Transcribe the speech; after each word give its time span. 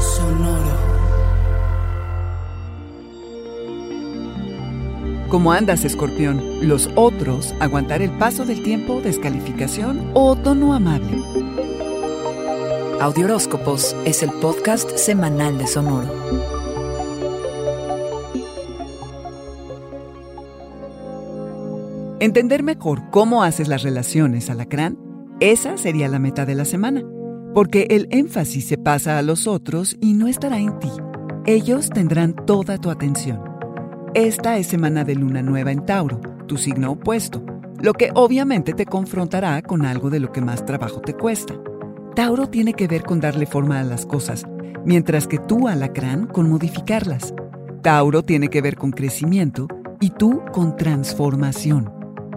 Sonoro. 0.00 0.90
¿Cómo 5.28 5.52
andas, 5.52 5.84
escorpión? 5.84 6.66
Los 6.66 6.88
otros, 6.94 7.54
aguantar 7.60 8.02
el 8.02 8.10
paso 8.10 8.44
del 8.44 8.62
tiempo, 8.62 9.00
descalificación 9.00 10.10
o 10.14 10.36
tono 10.36 10.74
amable. 10.74 11.22
Audioróscopos 13.00 13.94
es 14.04 14.22
el 14.22 14.30
podcast 14.40 14.90
semanal 14.96 15.58
de 15.58 15.66
Sonoro. 15.66 16.08
Entender 22.20 22.62
mejor 22.62 23.10
cómo 23.10 23.42
haces 23.42 23.68
las 23.68 23.82
relaciones, 23.82 24.50
alacrán, 24.50 24.98
esa 25.40 25.78
sería 25.78 26.08
la 26.08 26.18
meta 26.18 26.44
de 26.44 26.54
la 26.54 26.66
semana, 26.66 27.02
porque 27.54 27.86
el 27.90 28.06
énfasis 28.10 28.66
se 28.68 28.78
pasa 28.78 29.18
a 29.18 29.22
los 29.22 29.46
otros 29.46 29.96
y 30.00 30.14
no 30.14 30.28
estará 30.28 30.58
en 30.58 30.78
ti. 30.78 30.90
Ellos 31.46 31.90
tendrán 31.90 32.34
toda 32.46 32.78
tu 32.78 32.90
atención. 32.90 33.42
Esta 34.14 34.58
es 34.58 34.66
semana 34.66 35.04
de 35.04 35.14
luna 35.14 35.42
nueva 35.42 35.72
en 35.72 35.84
Tauro, 35.84 36.20
tu 36.46 36.56
signo 36.56 36.92
opuesto, 36.92 37.44
lo 37.80 37.92
que 37.92 38.10
obviamente 38.14 38.72
te 38.72 38.86
confrontará 38.86 39.62
con 39.62 39.84
algo 39.84 40.10
de 40.10 40.20
lo 40.20 40.32
que 40.32 40.40
más 40.40 40.64
trabajo 40.64 41.00
te 41.00 41.14
cuesta. 41.14 41.54
Tauro 42.14 42.48
tiene 42.48 42.74
que 42.74 42.88
ver 42.88 43.02
con 43.02 43.20
darle 43.20 43.46
forma 43.46 43.80
a 43.80 43.84
las 43.84 44.04
cosas, 44.04 44.44
mientras 44.84 45.26
que 45.26 45.38
tú, 45.38 45.68
alacrán, 45.68 46.26
con 46.26 46.50
modificarlas. 46.50 47.34
Tauro 47.82 48.22
tiene 48.22 48.48
que 48.48 48.60
ver 48.60 48.76
con 48.76 48.90
crecimiento 48.90 49.68
y 50.00 50.10
tú 50.10 50.42
con 50.52 50.76
transformación. 50.76 51.92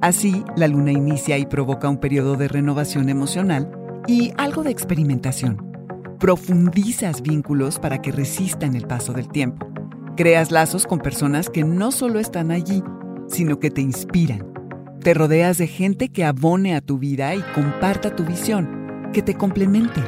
Así, 0.00 0.44
la 0.54 0.68
luna 0.68 0.92
inicia 0.92 1.38
y 1.38 1.46
provoca 1.46 1.88
un 1.88 1.96
periodo 1.96 2.36
de 2.36 2.48
renovación 2.48 3.08
emocional 3.08 3.83
y 4.06 4.32
algo 4.36 4.62
de 4.62 4.70
experimentación. 4.70 5.72
Profundizas 6.18 7.22
vínculos 7.22 7.78
para 7.78 8.00
que 8.00 8.12
resistan 8.12 8.76
el 8.76 8.86
paso 8.86 9.12
del 9.12 9.28
tiempo. 9.28 9.68
Creas 10.16 10.50
lazos 10.50 10.86
con 10.86 11.00
personas 11.00 11.50
que 11.50 11.64
no 11.64 11.90
solo 11.90 12.18
están 12.18 12.50
allí, 12.50 12.82
sino 13.28 13.58
que 13.58 13.70
te 13.70 13.80
inspiran. 13.80 14.52
Te 15.00 15.14
rodeas 15.14 15.58
de 15.58 15.66
gente 15.66 16.08
que 16.08 16.24
abone 16.24 16.74
a 16.74 16.80
tu 16.80 16.98
vida 16.98 17.34
y 17.34 17.42
comparta 17.54 18.14
tu 18.14 18.24
visión, 18.24 19.10
que 19.12 19.22
te 19.22 19.34
complemente. 19.34 20.00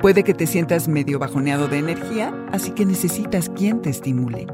Puede 0.00 0.24
que 0.24 0.34
te 0.34 0.46
sientas 0.46 0.88
medio 0.88 1.18
bajoneado 1.18 1.68
de 1.68 1.78
energía, 1.78 2.34
así 2.52 2.70
que 2.70 2.86
necesitas 2.86 3.48
quien 3.50 3.82
te 3.82 3.90
estimule. 3.90 4.46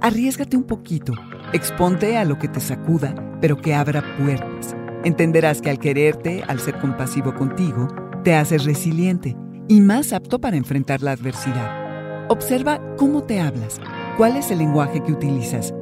Arriesgate 0.00 0.56
un 0.56 0.64
poquito, 0.64 1.12
exponte 1.52 2.16
a 2.16 2.24
lo 2.24 2.38
que 2.38 2.48
te 2.48 2.60
sacuda, 2.60 3.14
pero 3.40 3.60
que 3.60 3.74
abra 3.74 4.02
puertas. 4.16 4.76
Entenderás 5.04 5.60
que 5.60 5.70
al 5.70 5.78
quererte, 5.78 6.42
al 6.46 6.60
ser 6.60 6.78
compasivo 6.78 7.34
contigo, 7.34 7.88
te 8.28 8.34
haces 8.34 8.66
resiliente 8.66 9.38
y 9.68 9.80
más 9.80 10.12
apto 10.12 10.38
para 10.38 10.58
enfrentar 10.58 11.00
la 11.00 11.12
adversidad. 11.12 12.26
Observa 12.28 12.78
cómo 12.98 13.22
te 13.22 13.40
hablas, 13.40 13.80
cuál 14.18 14.36
es 14.36 14.50
el 14.50 14.58
lenguaje 14.58 15.02
que 15.02 15.12
utilizas. 15.12 15.72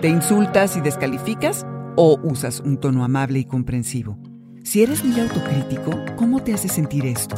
¿Te 0.00 0.08
insultas 0.08 0.78
y 0.78 0.80
descalificas 0.80 1.66
o 1.96 2.18
usas 2.22 2.60
un 2.60 2.78
tono 2.78 3.04
amable 3.04 3.40
y 3.40 3.44
comprensivo? 3.44 4.16
Si 4.64 4.82
eres 4.82 5.04
muy 5.04 5.20
autocrítico, 5.20 5.90
¿cómo 6.16 6.42
te 6.42 6.54
hace 6.54 6.68
sentir 6.70 7.04
esto? 7.04 7.36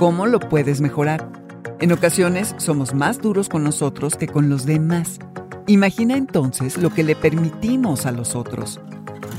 ¿Cómo 0.00 0.26
lo 0.26 0.40
puedes 0.40 0.80
mejorar? 0.80 1.30
En 1.78 1.92
ocasiones 1.92 2.56
somos 2.58 2.94
más 2.94 3.20
duros 3.20 3.48
con 3.48 3.62
nosotros 3.62 4.16
que 4.16 4.26
con 4.26 4.50
los 4.50 4.66
demás. 4.66 5.20
Imagina 5.68 6.16
entonces 6.16 6.76
lo 6.76 6.90
que 6.90 7.04
le 7.04 7.14
permitimos 7.14 8.04
a 8.06 8.10
los 8.10 8.34
otros. 8.34 8.80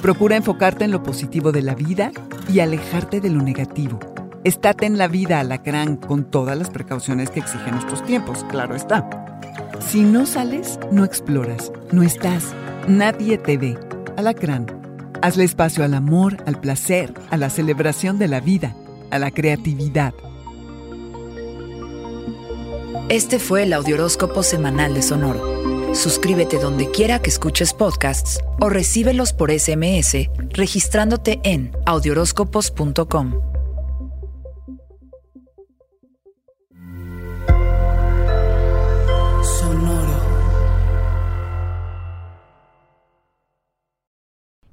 Procura 0.02 0.38
enfocarte 0.38 0.86
en 0.86 0.92
lo 0.92 1.04
positivo 1.04 1.52
de 1.52 1.64
la 1.64 1.76
vida 1.76 2.14
y 2.48 2.62
alejarte 2.62 3.20
de 3.20 3.30
lo 3.30 3.42
negativo. 3.42 4.00
Estate 4.44 4.86
en 4.86 4.98
la 4.98 5.08
vida, 5.08 5.40
alacrán, 5.40 5.96
con 5.96 6.26
todas 6.26 6.58
las 6.58 6.70
precauciones 6.70 7.30
que 7.30 7.40
exigen 7.40 7.76
nuestros 7.76 8.04
tiempos, 8.04 8.44
claro 8.50 8.76
está. 8.76 9.08
Si 9.80 10.02
no 10.02 10.26
sales, 10.26 10.80
no 10.92 11.06
exploras, 11.06 11.72
no 11.94 12.04
estás, 12.04 12.54
nadie 12.86 13.38
te 13.38 13.58
ve. 13.58 13.78
Alacrán, 14.18 14.68
hazle 15.22 15.46
espacio 15.46 15.86
al 15.86 15.94
amor, 15.94 16.44
al 16.46 16.60
placer, 16.60 17.14
a 17.30 17.38
la 17.38 17.50
celebración 17.50 18.20
de 18.20 18.28
la 18.28 18.42
vida, 18.42 18.76
a 19.12 19.20
la 19.20 19.32
creatividad. 19.32 20.14
Este 23.08 23.40
fue 23.40 23.64
el 23.64 23.72
Audioróscopo 23.72 24.44
semanal 24.44 24.94
de 24.94 25.04
Sonoro. 25.04 25.96
Suscríbete 25.96 26.60
donde 26.60 26.92
quiera 26.92 27.22
que 27.22 27.30
escuches 27.30 27.74
podcasts 27.74 28.42
o 28.60 28.68
recíbelos 28.68 29.32
por 29.32 29.58
SMS 29.58 30.30
registrándote 30.50 31.40
en 31.44 31.72
audioróscopos.com. 31.86 33.53